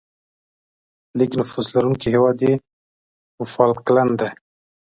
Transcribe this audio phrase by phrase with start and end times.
[1.17, 2.53] لیږ نفوس لرونکی هیواد یې
[3.41, 4.29] وفالکلند دی.